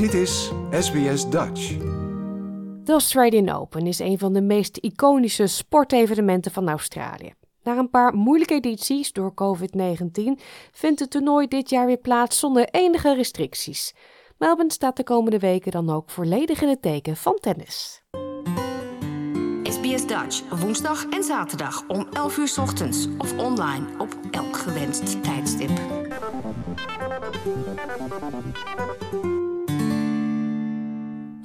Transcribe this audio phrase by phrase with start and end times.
[0.00, 1.76] Dit is SBS Dutch.
[2.84, 7.32] De Australian Open is een van de meest iconische sportevenementen van Australië.
[7.62, 10.40] Na een paar moeilijke edities door COVID-19
[10.72, 13.94] vindt het toernooi dit jaar weer plaats zonder enige restricties.
[14.38, 18.02] Melbourne staat de komende weken dan ook volledig in het teken van tennis.
[19.62, 25.22] SBS Dutch, woensdag en zaterdag om 11 uur 's ochtends of online op elk gewenst
[25.22, 25.70] tijdstip.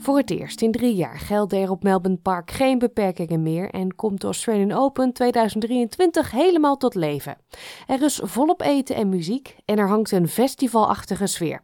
[0.05, 3.95] Voor het eerst in drie jaar gelden er op Melbourne Park geen beperkingen meer en
[3.95, 7.37] komt de Australian Open 2023 helemaal tot leven.
[7.87, 11.61] Er is volop eten en muziek en er hangt een festivalachtige sfeer.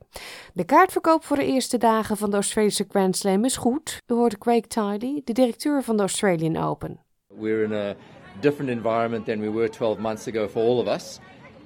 [0.53, 3.97] De kaartverkoop voor de eerste dagen van de Australische Grand Slam is goed.
[4.05, 6.99] Hoort Craig Tiley, de directeur van de Australian Open.
[7.39, 7.95] We're in a
[8.39, 11.19] different environment than we were 12 months ago for all of us.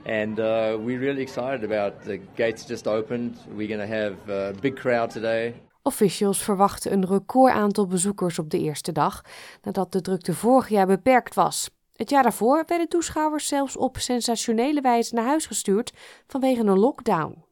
[0.06, 0.46] And uh,
[0.84, 3.38] we're really excited about the gates just opened.
[3.56, 5.54] We're going to have a big crowd today.
[5.88, 9.22] Officials verwachten een record aantal bezoekers op de eerste dag,
[9.62, 11.70] nadat de drukte vorig jaar beperkt was.
[11.96, 15.94] Het jaar daarvoor werden toeschouwers zelfs op sensationele wijze naar huis gestuurd
[16.28, 17.44] vanwege een lockdown.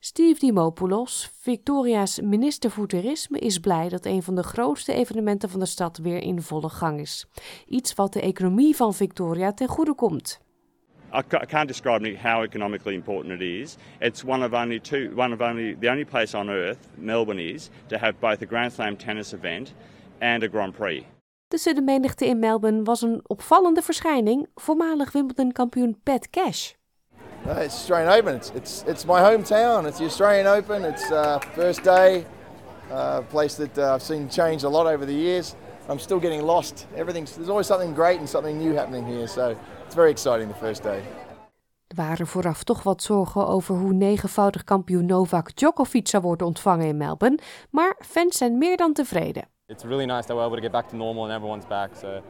[0.00, 5.60] Steve Dimopoulos, Victoria's minister voor toerisme, is blij dat een van de grootste evenementen van
[5.60, 7.26] de stad weer in volle gang is.
[7.66, 10.40] Iets wat de economie van Victoria ten goede komt.
[11.12, 13.76] I can't describe how economically important it is.
[14.00, 17.70] It's one of only two, one of only the only place on earth, Melbourne is,
[17.88, 19.74] to have both a Grand Slam tennis event
[20.20, 21.06] and a Grand Prix.
[21.48, 26.74] Tussen de menigte in Melbourne was een opvallende verschijning, voormalig Wimbledon-kampioen Pat Cash.
[27.44, 28.34] No, it's Australian Open.
[28.36, 29.86] It's, it's, it's my hometown.
[29.86, 30.84] It's the Australian Open.
[30.84, 32.24] It's uh, first day,
[32.90, 35.56] uh, a place that uh, I've seen change a lot over the years.
[35.88, 36.86] I'm still getting lost.
[36.96, 39.26] Everything's, there's always something great and something new happening here.
[39.26, 39.56] So
[39.92, 41.02] it's very exciting the first day.
[41.86, 46.86] Er waren vooraf toch wat zorgen over hoe negenvoudig kampioen Novak Djokovic zou worden ontvangen
[46.86, 47.38] in Melbourne,
[47.70, 49.48] maar fans zijn meer dan tevreden.
[49.66, 51.90] It's really nice that we're able to get back to normal and everyone's back.
[52.00, 52.20] So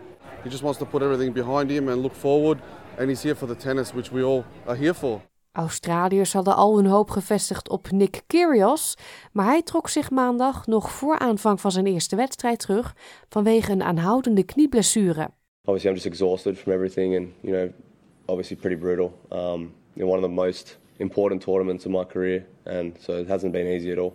[0.42, 2.58] He just wants to put everything behind him and look forward.
[2.98, 5.20] And he's here for the tennis, which we all are here for.
[5.52, 8.96] Australiërs hadden al hun hoop gevestigd op Nick Kyrgios,
[9.32, 12.94] maar hij trok zich maandag nog voor aanvang van zijn eerste wedstrijd terug
[13.28, 15.30] vanwege een aanhoudende knieblessure.
[15.66, 17.72] Obviously I'm just exhausted from everything and you know
[18.26, 23.18] obviously pretty brutal um, one of the most important tournaments of my career and so
[23.18, 24.12] it hasn't been easy at all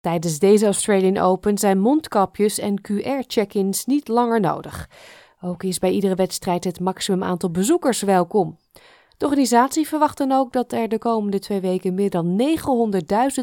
[0.00, 4.88] Tijdens deze Australian Open zijn mondkapjes en QR-check-ins niet langer nodig.
[5.40, 8.56] Ook is bij iedere wedstrijd het maximum aantal bezoekers welkom.
[9.16, 12.42] De organisatie verwacht dan ook dat er de komende twee weken meer dan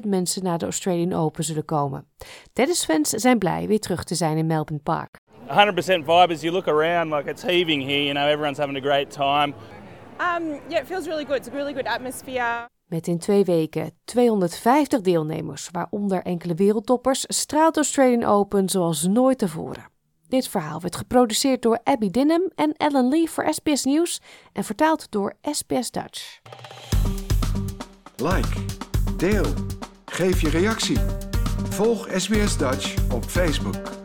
[0.01, 2.07] 900.000 mensen naar de Australian Open zullen komen.
[2.53, 5.17] Tennisfans zijn blij weer terug te zijn in Melbourne Park.
[5.47, 8.81] 100% vibe as you look around, like it's heaving here, you know, everyone's having a
[8.81, 9.53] great time.
[10.19, 11.37] Um, yeah, it feels really good.
[11.37, 12.67] It's a really good atmosphere.
[12.87, 19.85] Met in twee weken 250 deelnemers, waaronder enkele wereldtoppers, straalt Australian Open zoals nooit tevoren.
[20.27, 24.21] Dit verhaal werd geproduceerd door Abby Dinham en Ellen Lee voor SBS Nieuws
[24.53, 26.39] en vertaald door SBS Dutch.
[28.15, 28.65] Like,
[29.17, 29.45] deel,
[30.05, 30.97] geef je reactie.
[31.69, 33.96] Volg SBS Dutch op Facebook.